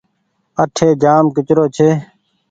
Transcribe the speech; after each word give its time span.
اٺي 0.63 0.87
جآم 1.01 1.23
ڪچرو 1.35 1.65
ڇي۔ 1.75 1.89